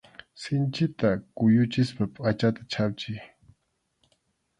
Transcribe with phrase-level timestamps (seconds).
[0.41, 3.19] Sinchita kuyuchispa pʼachata chhapchiy.